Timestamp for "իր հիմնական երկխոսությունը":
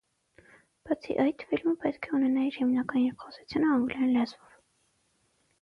2.47-3.71